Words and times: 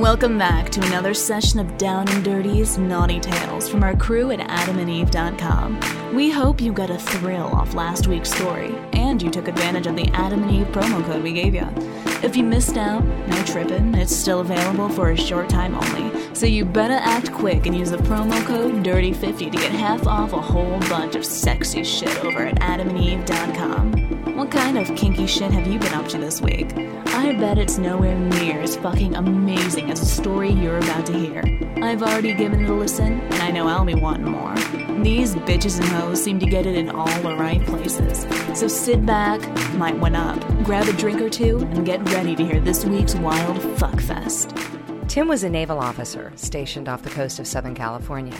Welcome 0.00 0.38
back 0.38 0.70
to 0.70 0.82
another 0.86 1.12
session 1.12 1.60
of 1.60 1.76
Down 1.76 2.08
and 2.08 2.24
Dirty's 2.24 2.78
Naughty 2.78 3.20
Tales 3.20 3.68
from 3.68 3.82
our 3.82 3.94
crew 3.94 4.30
at 4.30 4.40
adamandeve.com. 4.40 6.14
We 6.14 6.30
hope 6.30 6.58
you 6.58 6.72
got 6.72 6.88
a 6.88 6.96
thrill 6.96 7.48
off 7.48 7.74
last 7.74 8.06
week's 8.06 8.32
story 8.32 8.74
and 8.94 9.20
you 9.20 9.30
took 9.30 9.46
advantage 9.46 9.86
of 9.86 9.96
the 9.96 10.08
Adam 10.14 10.42
and 10.42 10.52
Eve 10.52 10.68
promo 10.68 11.04
code 11.04 11.22
we 11.22 11.34
gave 11.34 11.54
you. 11.54 11.68
If 12.22 12.34
you 12.34 12.44
missed 12.44 12.78
out, 12.78 13.04
no 13.04 13.44
tripping, 13.44 13.94
it's 13.94 14.16
still 14.16 14.40
available 14.40 14.88
for 14.88 15.10
a 15.10 15.16
short 15.18 15.50
time 15.50 15.74
only. 15.74 16.34
So 16.34 16.46
you 16.46 16.64
better 16.64 16.94
act 16.94 17.30
quick 17.30 17.66
and 17.66 17.76
use 17.76 17.90
the 17.90 17.98
promo 17.98 18.42
code 18.46 18.82
DIRTY50 18.82 19.52
to 19.52 19.58
get 19.58 19.70
half 19.70 20.06
off 20.06 20.32
a 20.32 20.40
whole 20.40 20.80
bunch 20.88 21.14
of 21.14 21.26
sexy 21.26 21.84
shit 21.84 22.24
over 22.24 22.46
at 22.46 22.58
adamandeve.com. 22.60 23.99
What 24.50 24.64
kind 24.64 24.78
of 24.78 24.96
kinky 24.96 25.28
shit 25.28 25.52
have 25.52 25.68
you 25.68 25.78
been 25.78 25.94
up 25.94 26.08
to 26.08 26.18
this 26.18 26.40
week? 26.40 26.76
I 27.06 27.32
bet 27.38 27.56
it's 27.56 27.78
nowhere 27.78 28.18
near 28.18 28.60
as 28.60 28.74
fucking 28.74 29.14
amazing 29.14 29.92
as 29.92 30.00
the 30.00 30.06
story 30.06 30.50
you're 30.50 30.78
about 30.78 31.06
to 31.06 31.12
hear. 31.12 31.44
I've 31.76 32.02
already 32.02 32.34
given 32.34 32.64
it 32.64 32.68
a 32.68 32.74
listen, 32.74 33.20
and 33.20 33.34
I 33.34 33.52
know 33.52 33.68
I'll 33.68 33.84
be 33.84 33.94
wanting 33.94 34.28
more. 34.28 34.56
These 35.04 35.36
bitches 35.36 35.78
and 35.78 35.88
hoes 35.90 36.20
seem 36.20 36.40
to 36.40 36.46
get 36.46 36.66
it 36.66 36.74
in 36.74 36.88
all 36.88 37.06
the 37.20 37.36
right 37.36 37.64
places. 37.64 38.26
So 38.58 38.66
sit 38.66 39.06
back, 39.06 39.40
might 39.74 39.96
one 39.96 40.16
up, 40.16 40.40
grab 40.64 40.88
a 40.88 40.92
drink 40.94 41.20
or 41.20 41.30
two, 41.30 41.58
and 41.58 41.86
get 41.86 42.04
ready 42.10 42.34
to 42.34 42.44
hear 42.44 42.58
this 42.58 42.84
week's 42.84 43.14
wild 43.14 43.56
fuckfest. 43.78 45.08
Tim 45.08 45.28
was 45.28 45.44
a 45.44 45.48
naval 45.48 45.78
officer 45.78 46.32
stationed 46.34 46.88
off 46.88 47.02
the 47.02 47.10
coast 47.10 47.38
of 47.38 47.46
Southern 47.46 47.76
California. 47.76 48.36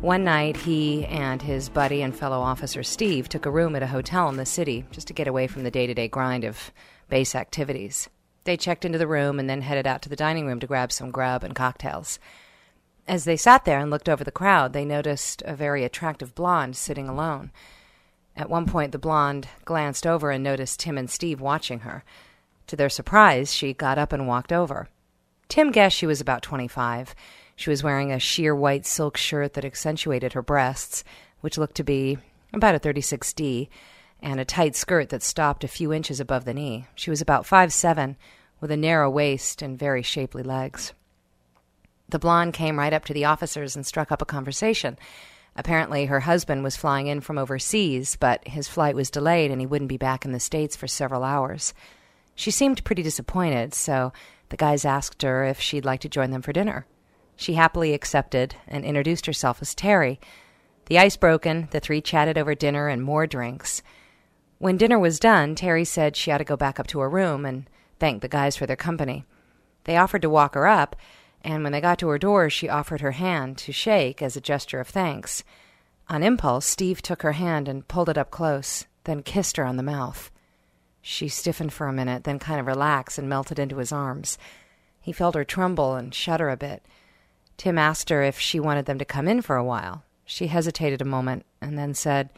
One 0.00 0.22
night, 0.22 0.58
he 0.58 1.04
and 1.06 1.42
his 1.42 1.68
buddy 1.68 2.02
and 2.02 2.16
fellow 2.16 2.38
officer 2.38 2.84
Steve 2.84 3.28
took 3.28 3.46
a 3.46 3.50
room 3.50 3.74
at 3.74 3.82
a 3.82 3.88
hotel 3.88 4.28
in 4.28 4.36
the 4.36 4.46
city 4.46 4.84
just 4.92 5.08
to 5.08 5.12
get 5.12 5.26
away 5.26 5.48
from 5.48 5.64
the 5.64 5.72
day 5.72 5.88
to 5.88 5.92
day 5.92 6.06
grind 6.06 6.44
of 6.44 6.70
base 7.08 7.34
activities. 7.34 8.08
They 8.44 8.56
checked 8.56 8.84
into 8.84 8.96
the 8.96 9.08
room 9.08 9.40
and 9.40 9.50
then 9.50 9.60
headed 9.60 9.88
out 9.88 10.00
to 10.02 10.08
the 10.08 10.14
dining 10.14 10.46
room 10.46 10.60
to 10.60 10.68
grab 10.68 10.92
some 10.92 11.10
grub 11.10 11.42
and 11.42 11.52
cocktails. 11.52 12.20
As 13.08 13.24
they 13.24 13.36
sat 13.36 13.64
there 13.64 13.80
and 13.80 13.90
looked 13.90 14.08
over 14.08 14.22
the 14.22 14.30
crowd, 14.30 14.72
they 14.72 14.84
noticed 14.84 15.42
a 15.44 15.56
very 15.56 15.82
attractive 15.82 16.32
blonde 16.32 16.76
sitting 16.76 17.08
alone. 17.08 17.50
At 18.36 18.48
one 18.48 18.66
point, 18.66 18.92
the 18.92 18.98
blonde 18.98 19.48
glanced 19.64 20.06
over 20.06 20.30
and 20.30 20.44
noticed 20.44 20.78
Tim 20.78 20.96
and 20.96 21.10
Steve 21.10 21.40
watching 21.40 21.80
her. 21.80 22.04
To 22.68 22.76
their 22.76 22.88
surprise, 22.88 23.52
she 23.52 23.74
got 23.74 23.98
up 23.98 24.12
and 24.12 24.28
walked 24.28 24.52
over. 24.52 24.88
Tim 25.48 25.72
guessed 25.72 25.96
she 25.96 26.06
was 26.06 26.20
about 26.20 26.42
25. 26.42 27.16
She 27.58 27.70
was 27.70 27.82
wearing 27.82 28.12
a 28.12 28.20
sheer 28.20 28.54
white 28.54 28.86
silk 28.86 29.16
shirt 29.16 29.54
that 29.54 29.64
accentuated 29.64 30.34
her 30.34 30.42
breasts, 30.42 31.02
which 31.40 31.58
looked 31.58 31.74
to 31.74 31.82
be 31.82 32.16
about 32.52 32.76
a 32.76 32.78
36D, 32.78 33.68
and 34.22 34.38
a 34.38 34.44
tight 34.44 34.76
skirt 34.76 35.08
that 35.08 35.24
stopped 35.24 35.64
a 35.64 35.68
few 35.68 35.92
inches 35.92 36.20
above 36.20 36.44
the 36.44 36.54
knee. 36.54 36.86
She 36.94 37.10
was 37.10 37.20
about 37.20 37.46
five 37.46 37.72
seven, 37.72 38.16
with 38.60 38.70
a 38.70 38.76
narrow 38.76 39.10
waist 39.10 39.60
and 39.60 39.76
very 39.76 40.02
shapely 40.04 40.44
legs. 40.44 40.92
The 42.08 42.20
blonde 42.20 42.54
came 42.54 42.78
right 42.78 42.92
up 42.92 43.04
to 43.06 43.12
the 43.12 43.24
officers 43.24 43.74
and 43.74 43.84
struck 43.84 44.12
up 44.12 44.22
a 44.22 44.24
conversation. 44.24 44.96
Apparently, 45.56 46.06
her 46.06 46.20
husband 46.20 46.62
was 46.62 46.76
flying 46.76 47.08
in 47.08 47.20
from 47.20 47.38
overseas, 47.38 48.14
but 48.14 48.46
his 48.46 48.68
flight 48.68 48.94
was 48.94 49.10
delayed 49.10 49.50
and 49.50 49.60
he 49.60 49.66
wouldn't 49.66 49.88
be 49.88 49.96
back 49.96 50.24
in 50.24 50.30
the 50.30 50.38
States 50.38 50.76
for 50.76 50.86
several 50.86 51.24
hours. 51.24 51.74
She 52.36 52.52
seemed 52.52 52.84
pretty 52.84 53.02
disappointed, 53.02 53.74
so 53.74 54.12
the 54.50 54.56
guys 54.56 54.84
asked 54.84 55.22
her 55.22 55.42
if 55.44 55.60
she'd 55.60 55.84
like 55.84 56.02
to 56.02 56.08
join 56.08 56.30
them 56.30 56.42
for 56.42 56.52
dinner. 56.52 56.86
She 57.40 57.54
happily 57.54 57.94
accepted 57.94 58.56
and 58.66 58.84
introduced 58.84 59.26
herself 59.26 59.62
as 59.62 59.72
Terry. 59.72 60.18
The 60.86 60.98
ice 60.98 61.16
broken, 61.16 61.68
the 61.70 61.78
three 61.78 62.00
chatted 62.00 62.36
over 62.36 62.56
dinner 62.56 62.88
and 62.88 63.00
more 63.00 63.28
drinks. 63.28 63.80
When 64.58 64.76
dinner 64.76 64.98
was 64.98 65.20
done, 65.20 65.54
Terry 65.54 65.84
said 65.84 66.16
she 66.16 66.32
ought 66.32 66.38
to 66.38 66.44
go 66.44 66.56
back 66.56 66.80
up 66.80 66.88
to 66.88 66.98
her 66.98 67.08
room 67.08 67.46
and 67.46 67.70
thank 68.00 68.22
the 68.22 68.28
guys 68.28 68.56
for 68.56 68.66
their 68.66 68.74
company. 68.74 69.24
They 69.84 69.96
offered 69.96 70.22
to 70.22 70.28
walk 70.28 70.54
her 70.54 70.66
up, 70.66 70.96
and 71.42 71.62
when 71.62 71.70
they 71.70 71.80
got 71.80 72.00
to 72.00 72.08
her 72.08 72.18
door, 72.18 72.50
she 72.50 72.68
offered 72.68 73.02
her 73.02 73.12
hand 73.12 73.56
to 73.58 73.72
shake 73.72 74.20
as 74.20 74.36
a 74.36 74.40
gesture 74.40 74.80
of 74.80 74.88
thanks. 74.88 75.44
On 76.08 76.24
impulse, 76.24 76.66
Steve 76.66 77.00
took 77.02 77.22
her 77.22 77.32
hand 77.32 77.68
and 77.68 77.86
pulled 77.86 78.08
it 78.08 78.18
up 78.18 78.32
close, 78.32 78.86
then 79.04 79.22
kissed 79.22 79.58
her 79.58 79.64
on 79.64 79.76
the 79.76 79.84
mouth. 79.84 80.32
She 81.00 81.28
stiffened 81.28 81.72
for 81.72 81.86
a 81.86 81.92
minute, 81.92 82.24
then 82.24 82.40
kind 82.40 82.58
of 82.58 82.66
relaxed 82.66 83.16
and 83.16 83.28
melted 83.28 83.60
into 83.60 83.76
his 83.76 83.92
arms. 83.92 84.38
He 85.00 85.12
felt 85.12 85.36
her 85.36 85.44
tremble 85.44 85.94
and 85.94 86.12
shudder 86.12 86.50
a 86.50 86.56
bit. 86.56 86.84
Tim 87.58 87.76
asked 87.76 88.08
her 88.08 88.22
if 88.22 88.38
she 88.38 88.58
wanted 88.58 88.86
them 88.86 88.98
to 88.98 89.04
come 89.04 89.28
in 89.28 89.42
for 89.42 89.56
a 89.56 89.64
while. 89.64 90.04
She 90.24 90.46
hesitated 90.46 91.02
a 91.02 91.04
moment 91.04 91.44
and 91.60 91.76
then 91.76 91.92
said, 91.92 92.30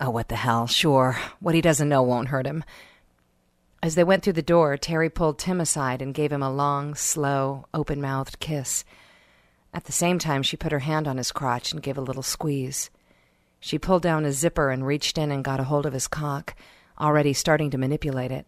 Oh, 0.00 0.10
what 0.10 0.28
the 0.28 0.36
hell, 0.36 0.66
sure. 0.66 1.18
What 1.40 1.54
he 1.54 1.60
doesn't 1.60 1.88
know 1.88 2.02
won't 2.02 2.28
hurt 2.28 2.46
him. 2.46 2.64
As 3.82 3.94
they 3.94 4.04
went 4.04 4.22
through 4.22 4.32
the 4.32 4.42
door, 4.42 4.76
Terry 4.76 5.10
pulled 5.10 5.38
Tim 5.38 5.60
aside 5.60 6.02
and 6.02 6.14
gave 6.14 6.32
him 6.32 6.42
a 6.42 6.52
long, 6.52 6.94
slow, 6.94 7.66
open 7.72 8.00
mouthed 8.00 8.40
kiss. 8.40 8.84
At 9.74 9.84
the 9.84 9.92
same 9.92 10.18
time, 10.18 10.42
she 10.42 10.56
put 10.56 10.72
her 10.72 10.80
hand 10.80 11.06
on 11.06 11.18
his 11.18 11.32
crotch 11.32 11.72
and 11.72 11.82
gave 11.82 11.98
a 11.98 12.02
little 12.02 12.22
squeeze. 12.22 12.90
She 13.60 13.78
pulled 13.78 14.02
down 14.02 14.24
his 14.24 14.38
zipper 14.38 14.70
and 14.70 14.86
reached 14.86 15.18
in 15.18 15.30
and 15.30 15.44
got 15.44 15.60
a 15.60 15.64
hold 15.64 15.84
of 15.84 15.92
his 15.92 16.08
cock, 16.08 16.56
already 16.98 17.32
starting 17.34 17.70
to 17.70 17.78
manipulate 17.78 18.32
it. 18.32 18.46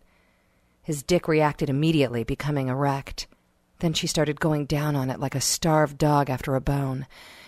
His 0.82 1.02
dick 1.02 1.28
reacted 1.28 1.68
immediately, 1.68 2.24
becoming 2.24 2.68
erect. 2.68 3.26
Then 3.80 3.92
she 3.92 4.06
started 4.06 4.40
going 4.40 4.66
down 4.66 4.96
on 4.96 5.10
it 5.10 5.20
like 5.20 5.34
a 5.34 5.40
starved 5.40 5.98
dog 5.98 6.30
after 6.30 6.54
a 6.54 6.60
bone. 6.60 7.06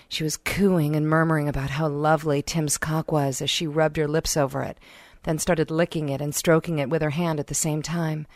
She 0.09 0.25
was 0.25 0.37
cooing 0.37 0.97
and 0.97 1.09
murmuring 1.09 1.49
about 1.49 1.71
how 1.71 1.89
lovely 1.89 2.43
Tim's 2.43 2.79
cock 2.79 3.13
was 3.13 3.41
as 3.41 3.51
she 3.51 3.67
rubbed 3.67 3.97
her 3.97 4.09
lips 4.09 4.37
over 4.37 4.63
it, 4.63 4.79
then 5.25 5.39
started 5.39 5.71
licking 5.71 6.09
it 6.09 6.21
and 6.21 6.35
stroking 6.35 6.79
it 6.79 6.89
with 6.89 7.03
her 7.03 7.11
hand 7.11 7.39
at 7.41 7.49
the 7.49 7.55
same 7.55 7.83
time. 7.83 8.27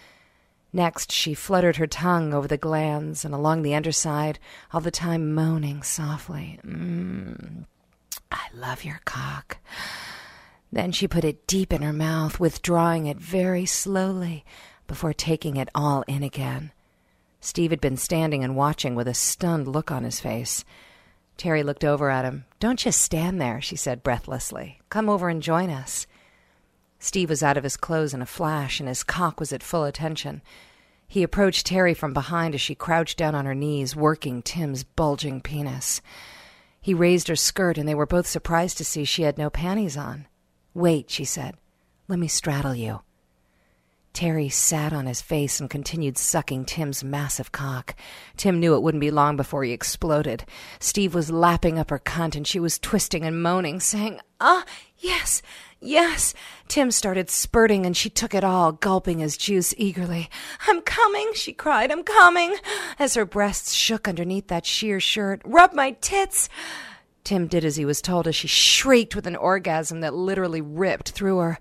Next, 0.72 1.12
she 1.12 1.34
fluttered 1.34 1.76
her 1.76 1.86
tongue 1.86 2.34
over 2.34 2.48
the 2.48 2.56
glands 2.56 3.24
and 3.24 3.32
along 3.32 3.62
the 3.62 3.76
underside, 3.76 4.40
all 4.72 4.80
the 4.80 4.90
time 4.90 5.32
moaning 5.32 5.82
softly, 5.84 6.58
Mmm, 6.64 7.64
I 8.30 8.46
love 8.52 8.84
your 8.84 9.00
cock. 9.04 9.58
Then 10.72 10.90
she 10.90 11.06
put 11.06 11.24
it 11.24 11.46
deep 11.46 11.72
in 11.72 11.82
her 11.82 11.92
mouth, 11.92 12.40
withdrawing 12.40 13.06
it 13.06 13.18
very 13.18 13.66
slowly 13.66 14.44
before 14.88 15.12
taking 15.12 15.56
it 15.56 15.68
all 15.76 16.02
in 16.08 16.24
again. 16.24 16.72
Steve 17.44 17.72
had 17.72 17.80
been 17.80 17.98
standing 17.98 18.42
and 18.42 18.56
watching 18.56 18.94
with 18.94 19.06
a 19.06 19.12
stunned 19.12 19.68
look 19.68 19.90
on 19.90 20.02
his 20.02 20.18
face. 20.18 20.64
Terry 21.36 21.62
looked 21.62 21.84
over 21.84 22.08
at 22.08 22.24
him. 22.24 22.46
Don't 22.58 22.78
just 22.78 23.02
stand 23.02 23.38
there, 23.38 23.60
she 23.60 23.76
said 23.76 24.02
breathlessly. 24.02 24.80
Come 24.88 25.10
over 25.10 25.28
and 25.28 25.42
join 25.42 25.68
us. 25.68 26.06
Steve 26.98 27.28
was 27.28 27.42
out 27.42 27.58
of 27.58 27.64
his 27.64 27.76
clothes 27.76 28.14
in 28.14 28.22
a 28.22 28.26
flash, 28.26 28.80
and 28.80 28.88
his 28.88 29.04
cock 29.04 29.38
was 29.38 29.52
at 29.52 29.62
full 29.62 29.84
attention. 29.84 30.40
He 31.06 31.22
approached 31.22 31.66
Terry 31.66 31.92
from 31.92 32.14
behind 32.14 32.54
as 32.54 32.62
she 32.62 32.74
crouched 32.74 33.18
down 33.18 33.34
on 33.34 33.44
her 33.44 33.54
knees, 33.54 33.94
working 33.94 34.40
Tim's 34.40 34.82
bulging 34.82 35.42
penis. 35.42 36.00
He 36.80 36.94
raised 36.94 37.28
her 37.28 37.36
skirt, 37.36 37.76
and 37.76 37.86
they 37.86 37.94
were 37.94 38.06
both 38.06 38.26
surprised 38.26 38.78
to 38.78 38.86
see 38.86 39.04
she 39.04 39.24
had 39.24 39.36
no 39.36 39.50
panties 39.50 39.98
on. 39.98 40.28
Wait, 40.72 41.10
she 41.10 41.26
said. 41.26 41.56
Let 42.08 42.18
me 42.18 42.26
straddle 42.26 42.74
you. 42.74 43.00
Terry 44.14 44.48
sat 44.48 44.92
on 44.92 45.06
his 45.06 45.20
face 45.20 45.58
and 45.58 45.68
continued 45.68 46.16
sucking 46.16 46.66
Tim's 46.66 47.02
massive 47.02 47.50
cock. 47.50 47.96
Tim 48.36 48.60
knew 48.60 48.76
it 48.76 48.82
wouldn't 48.82 49.00
be 49.00 49.10
long 49.10 49.36
before 49.36 49.64
he 49.64 49.72
exploded. 49.72 50.44
Steve 50.78 51.16
was 51.16 51.32
lapping 51.32 51.80
up 51.80 51.90
her 51.90 51.98
cunt 51.98 52.36
and 52.36 52.46
she 52.46 52.60
was 52.60 52.78
twisting 52.78 53.24
and 53.24 53.42
moaning, 53.42 53.80
saying, 53.80 54.20
Ah, 54.40 54.64
yes, 54.98 55.42
yes. 55.80 56.32
Tim 56.68 56.92
started 56.92 57.28
spurting 57.28 57.84
and 57.84 57.96
she 57.96 58.08
took 58.08 58.34
it 58.34 58.44
all, 58.44 58.70
gulping 58.70 59.18
his 59.18 59.36
juice 59.36 59.74
eagerly. 59.76 60.30
I'm 60.68 60.80
coming, 60.82 61.32
she 61.34 61.52
cried, 61.52 61.90
I'm 61.90 62.04
coming, 62.04 62.54
as 63.00 63.14
her 63.14 63.26
breasts 63.26 63.72
shook 63.72 64.06
underneath 64.06 64.46
that 64.46 64.64
sheer 64.64 65.00
shirt. 65.00 65.42
Rub 65.44 65.72
my 65.72 65.90
tits. 66.00 66.48
Tim 67.24 67.48
did 67.48 67.64
as 67.64 67.74
he 67.76 67.86
was 67.86 68.00
told 68.02 68.28
as 68.28 68.36
she 68.36 68.46
shrieked 68.46 69.16
with 69.16 69.26
an 69.26 69.34
orgasm 69.34 70.02
that 70.02 70.14
literally 70.14 70.60
ripped 70.60 71.10
through 71.10 71.38
her. 71.38 71.58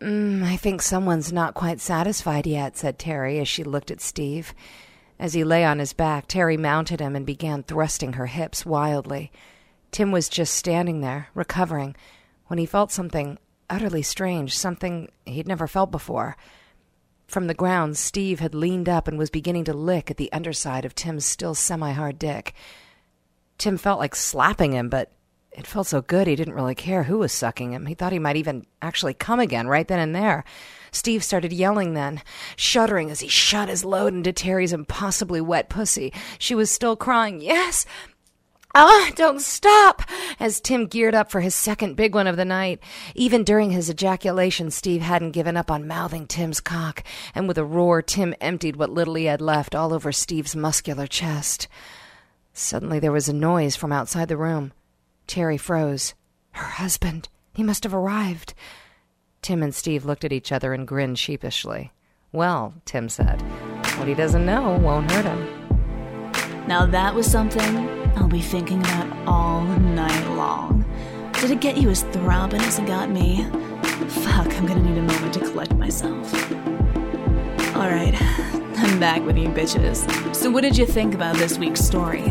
Mm, 0.00 0.42
I 0.42 0.56
think 0.56 0.80
someone's 0.80 1.32
not 1.32 1.54
quite 1.54 1.78
satisfied 1.78 2.46
yet, 2.46 2.76
said 2.76 2.98
Terry 2.98 3.38
as 3.38 3.48
she 3.48 3.62
looked 3.64 3.90
at 3.90 4.00
Steve. 4.00 4.54
As 5.18 5.34
he 5.34 5.44
lay 5.44 5.64
on 5.64 5.78
his 5.78 5.92
back, 5.92 6.26
Terry 6.26 6.56
mounted 6.56 7.00
him 7.00 7.14
and 7.14 7.26
began 7.26 7.62
thrusting 7.62 8.14
her 8.14 8.26
hips 8.26 8.64
wildly. 8.64 9.30
Tim 9.90 10.10
was 10.10 10.30
just 10.30 10.54
standing 10.54 11.02
there, 11.02 11.28
recovering, 11.34 11.94
when 12.46 12.58
he 12.58 12.64
felt 12.64 12.90
something 12.90 13.38
utterly 13.68 14.00
strange, 14.02 14.56
something 14.56 15.10
he'd 15.26 15.46
never 15.46 15.66
felt 15.66 15.90
before. 15.90 16.36
From 17.26 17.46
the 17.46 17.54
ground, 17.54 17.98
Steve 17.98 18.40
had 18.40 18.54
leaned 18.54 18.88
up 18.88 19.06
and 19.06 19.18
was 19.18 19.30
beginning 19.30 19.64
to 19.64 19.74
lick 19.74 20.10
at 20.10 20.16
the 20.16 20.32
underside 20.32 20.86
of 20.86 20.94
Tim's 20.94 21.26
still 21.26 21.54
semi 21.54 21.92
hard 21.92 22.18
dick. 22.18 22.54
Tim 23.58 23.76
felt 23.76 24.00
like 24.00 24.16
slapping 24.16 24.72
him, 24.72 24.88
but 24.88 25.12
it 25.60 25.66
felt 25.66 25.86
so 25.86 26.00
good 26.00 26.26
he 26.26 26.36
didn't 26.36 26.54
really 26.54 26.74
care 26.74 27.04
who 27.04 27.18
was 27.18 27.32
sucking 27.32 27.72
him. 27.72 27.86
He 27.86 27.94
thought 27.94 28.12
he 28.12 28.18
might 28.18 28.36
even 28.36 28.66
actually 28.80 29.14
come 29.14 29.38
again 29.38 29.68
right 29.68 29.86
then 29.86 29.98
and 29.98 30.14
there. 30.14 30.42
Steve 30.90 31.22
started 31.22 31.52
yelling 31.52 31.92
then, 31.92 32.22
shuddering 32.56 33.10
as 33.10 33.20
he 33.20 33.28
shot 33.28 33.68
his 33.68 33.84
load 33.84 34.14
into 34.14 34.32
Terry's 34.32 34.72
impossibly 34.72 35.40
wet 35.40 35.68
pussy. 35.68 36.12
She 36.38 36.54
was 36.54 36.70
still 36.70 36.96
crying, 36.96 37.40
Yes, 37.40 37.86
Ah, 38.72 39.10
don't 39.16 39.40
stop! 39.40 40.02
As 40.38 40.60
Tim 40.60 40.86
geared 40.86 41.14
up 41.14 41.30
for 41.30 41.40
his 41.40 41.56
second 41.56 41.96
big 41.96 42.14
one 42.14 42.28
of 42.28 42.36
the 42.36 42.44
night. 42.44 42.80
Even 43.16 43.42
during 43.42 43.72
his 43.72 43.90
ejaculation, 43.90 44.70
Steve 44.70 45.02
hadn't 45.02 45.32
given 45.32 45.56
up 45.56 45.72
on 45.72 45.88
mouthing 45.88 46.26
Tim's 46.26 46.60
cock, 46.60 47.02
and 47.34 47.48
with 47.48 47.58
a 47.58 47.64
roar, 47.64 48.00
Tim 48.00 48.32
emptied 48.40 48.76
what 48.76 48.90
little 48.90 49.14
he 49.14 49.24
had 49.24 49.40
left 49.40 49.74
all 49.74 49.92
over 49.92 50.12
Steve's 50.12 50.54
muscular 50.54 51.08
chest. 51.08 51.66
Suddenly 52.52 53.00
there 53.00 53.10
was 53.10 53.28
a 53.28 53.32
noise 53.32 53.74
from 53.74 53.90
outside 53.90 54.28
the 54.28 54.36
room. 54.36 54.72
Terry 55.26 55.56
froze. 55.56 56.14
Her 56.52 56.66
husband. 56.66 57.28
He 57.52 57.62
must 57.62 57.84
have 57.84 57.94
arrived. 57.94 58.54
Tim 59.42 59.62
and 59.62 59.74
Steve 59.74 60.04
looked 60.04 60.24
at 60.24 60.32
each 60.32 60.52
other 60.52 60.72
and 60.74 60.86
grinned 60.86 61.18
sheepishly. 61.18 61.92
Well, 62.32 62.74
Tim 62.84 63.08
said, 63.08 63.40
what 63.98 64.06
he 64.08 64.14
doesn't 64.14 64.46
know 64.46 64.78
won't 64.78 65.10
hurt 65.10 65.24
him. 65.24 66.66
Now 66.66 66.86
that 66.86 67.14
was 67.14 67.30
something 67.30 67.88
I'll 68.16 68.28
be 68.28 68.40
thinking 68.40 68.80
about 68.80 69.26
all 69.26 69.62
night 69.62 70.36
long. 70.36 70.84
Did 71.40 71.50
it 71.50 71.60
get 71.60 71.76
you 71.76 71.90
as 71.90 72.02
throbbing 72.04 72.60
as 72.60 72.78
it 72.78 72.86
got 72.86 73.10
me? 73.10 73.44
Fuck, 74.08 74.54
I'm 74.56 74.66
gonna 74.66 74.82
need 74.82 74.98
a 74.98 75.02
moment 75.02 75.34
to 75.34 75.40
collect 75.40 75.74
myself. 75.74 76.32
Alright, 77.74 78.14
I'm 78.78 79.00
back 79.00 79.24
with 79.24 79.38
you 79.38 79.48
bitches. 79.48 80.34
So, 80.34 80.50
what 80.50 80.60
did 80.60 80.76
you 80.76 80.86
think 80.86 81.14
about 81.14 81.36
this 81.36 81.58
week's 81.58 81.80
story? 81.80 82.22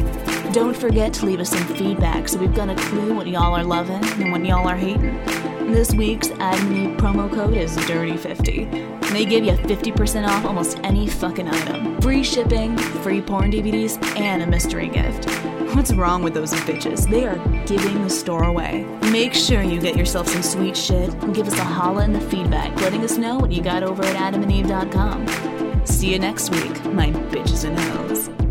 Don't 0.52 0.76
forget 0.76 1.14
to 1.14 1.28
leave 1.28 1.40
us 1.40 1.52
some 1.52 1.64
feedback 1.76 2.28
so 2.28 2.40
we've 2.40 2.56
got 2.56 2.70
a 2.70 2.76
clue 2.76 3.14
what 3.14 3.28
y'all 3.28 3.54
are 3.54 3.64
loving 3.64 4.04
and 4.20 4.32
what 4.32 4.44
y'all 4.44 4.68
are 4.68 4.76
hating. 4.76 5.24
This 5.72 5.94
week's 5.94 6.30
Eve 6.32 6.98
promo 6.98 7.32
code 7.32 7.54
is 7.54 7.78
DIRTY50. 7.78 9.12
They 9.12 9.26
give 9.26 9.46
you 9.46 9.52
50% 9.52 10.28
off 10.28 10.46
almost 10.46 10.80
any 10.84 11.08
fucking 11.08 11.48
item. 11.48 12.02
Free 12.02 12.24
shipping, 12.24 12.76
free 12.78 13.22
porn 13.22 13.52
DVDs, 13.52 14.04
and 14.18 14.42
a 14.42 14.48
mystery 14.48 14.88
gift. 14.88 15.30
What's 15.76 15.94
wrong 15.94 16.24
with 16.24 16.34
those 16.34 16.52
bitches? 16.52 17.08
They 17.08 17.28
are 17.28 17.38
giving 17.68 18.02
the 18.02 18.10
store 18.10 18.46
away. 18.46 18.86
Make 19.12 19.36
sure 19.36 19.62
you 19.62 19.80
get 19.80 19.96
yourself 19.96 20.28
some 20.30 20.42
sweet 20.42 20.76
shit 20.76 21.14
and 21.22 21.36
give 21.36 21.48
us 21.48 21.60
a 21.60 21.64
holla 21.64 22.04
in 22.06 22.12
the 22.12 22.22
feedback, 22.22 22.76
letting 22.82 23.04
us 23.04 23.20
know 23.20 23.38
what 23.38 23.52
you 23.52 23.62
got 23.62 23.84
over 23.84 24.04
at 24.04 24.34
adamandeve.com. 24.34 25.86
See 25.86 26.12
you 26.12 26.18
next 26.18 26.50
week, 26.50 26.86
my 26.86 27.12
bitches 27.12 27.66
and 27.66 27.80
hoes. 27.80 28.49